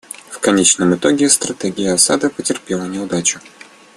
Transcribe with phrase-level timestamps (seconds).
[0.31, 3.39] В конечном итоге стратегия Асада потерпит неудачу.